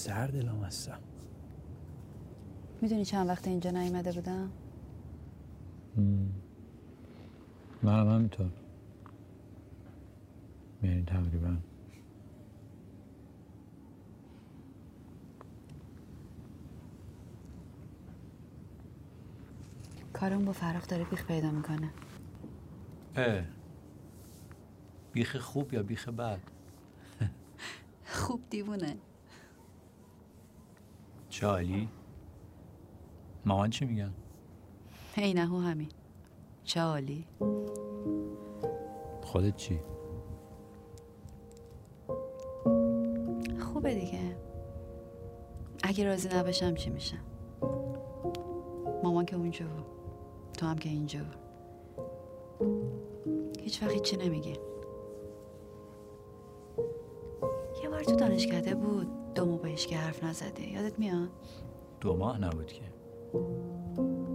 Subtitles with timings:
[0.00, 1.00] سرد هستم.
[2.82, 4.50] می‌دونی چند وقت اینجا نیومده بودم؟
[7.82, 8.50] من هم همینطور.
[10.82, 11.56] یعنی تقریبا.
[20.12, 21.90] کارم با فراخ داره بیخ پیدا می‌کنه.
[23.16, 23.44] اه.
[25.12, 26.40] بیخ خوب یا بیخ بد؟
[28.04, 28.96] خوب دیوونه.
[31.40, 31.88] چالی
[33.44, 34.12] مامان چی میگن؟
[35.14, 35.88] هی نهو همین.
[36.64, 37.26] چه عالی.
[39.22, 39.80] خودت چی؟
[43.58, 44.36] خوبه دیگه.
[45.82, 47.24] اگه راضی نباشم چی میشم؟
[49.02, 49.86] مامان که اونجا بود.
[50.58, 51.20] تو هم که اینجا
[53.60, 54.56] هیچ وقت چی نمیگی
[57.82, 59.19] یه بار تو دانشکده بود.
[59.34, 60.68] دو ماه بهش که حرف نزده.
[60.72, 61.28] یادت میاد؟
[62.00, 62.82] دو ماه نبود که.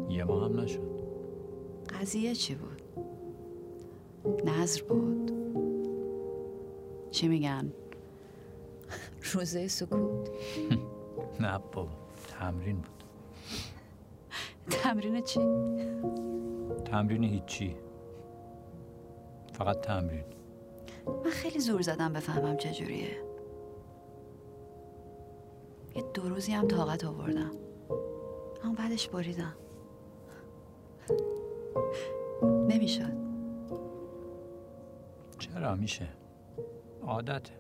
[0.10, 0.96] یه ماه هم نشد.
[2.02, 2.82] قضیه چی بود؟
[4.46, 5.32] نظر بود.
[7.12, 7.74] چی میگن؟
[9.34, 10.30] روزه سکوت.
[11.40, 11.92] نه بابا
[12.40, 13.04] تمرین بود.
[14.70, 15.40] تمرین چی؟
[16.86, 17.76] تمرین هیچی.
[19.54, 20.24] فقط تمرین.
[21.08, 23.35] من خیلی زور زدم بفهمم چجوریه
[25.96, 27.52] یه دو روزی هم طاقت آوردم.
[28.64, 29.56] اما بعدش بریدم.
[32.44, 33.26] نمی‌شد.
[35.40, 36.08] چرا میشه؟
[37.02, 37.54] عادته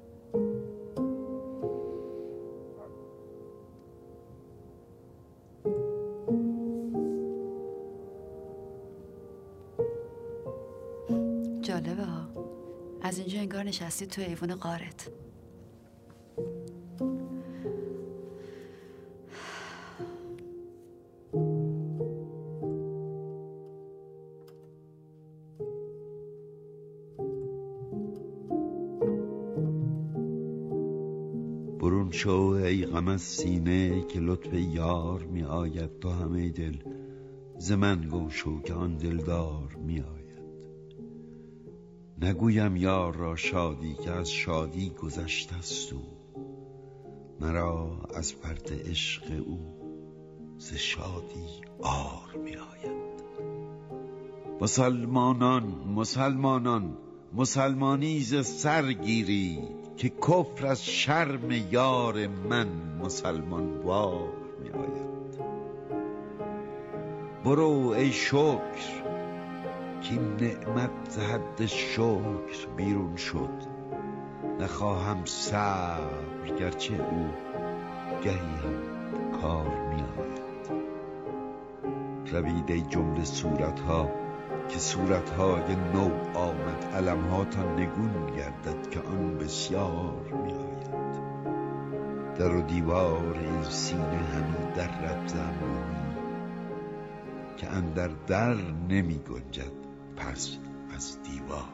[11.61, 12.27] جالبه ها.
[13.02, 15.10] از اینجا انگار نشستی تو ایوون قارت
[31.86, 36.78] برون شو ای غم از سینه که لطف یار می آید تو همه دل
[37.58, 40.42] ز من گم شو که آن دلدار می آید.
[42.22, 46.02] نگویم یار را شادی که از شادی گذشته است او.
[47.40, 49.60] مرا از پرت عشق او
[50.58, 53.22] ز شادی آر می آید.
[54.62, 55.64] مسلمانان
[55.96, 56.98] مسلمانان
[57.38, 62.68] مسلمانی ز سر گیرید که کفر از شرم یار من
[63.00, 64.30] مسلمان وار
[64.64, 65.40] می آید.
[67.44, 69.02] برو ای شکر
[70.02, 73.76] که نعمت ز حد شکر بیرون شد.
[74.60, 77.28] نخواهم صبر گرچه او
[78.23, 80.46] گهی هم کار می آید.
[82.32, 84.24] روید ای جمله صورتها
[84.70, 90.86] که صورتهای نو آمد علمهاتان نگون گردد که آن بسیار می آید
[92.37, 96.15] در و دیوار این سینه همی در رب زمانی
[97.58, 98.55] که اندر در
[98.89, 99.71] نمی گنجد
[100.15, 100.58] پس
[100.95, 101.70] از دیوار.